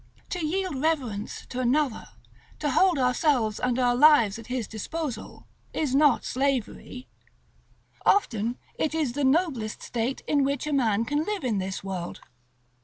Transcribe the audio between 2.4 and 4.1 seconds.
to hold ourselves and our